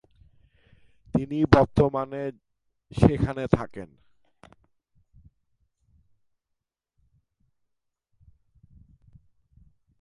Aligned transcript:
তিনি 1.15 1.39
বর্তমানে 1.55 2.31
সেখানে 2.91 3.43
থাকেন। 3.47 3.89